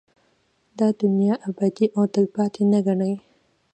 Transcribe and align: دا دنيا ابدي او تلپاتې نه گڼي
دا 0.77 0.87
دنيا 1.01 1.33
ابدي 1.47 1.85
او 1.95 2.03
تلپاتې 2.13 2.63
نه 2.71 2.79
گڼي 2.85 3.13